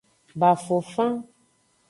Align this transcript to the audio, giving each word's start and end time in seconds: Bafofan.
Bafofan. 0.39 1.13